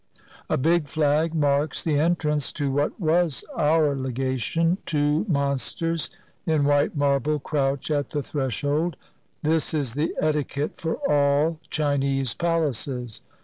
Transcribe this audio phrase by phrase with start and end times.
[0.49, 6.09] A big flag marks the entrance to what was our legation, two monsters
[6.47, 8.95] in white marble crouch at the threshold;
[9.43, 13.21] this is the etiquette for all Chinese palaces.